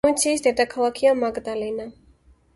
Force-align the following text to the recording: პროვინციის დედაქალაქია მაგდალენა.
პროვინციის 0.05 0.41
დედაქალაქია 0.47 1.13
მაგდალენა. 1.25 1.89